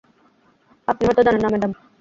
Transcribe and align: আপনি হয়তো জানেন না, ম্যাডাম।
আপনি 0.87 1.03
হয়তো 1.07 1.21
জানেন 1.23 1.41
না, 1.43 1.49
ম্যাডাম। 1.49 1.71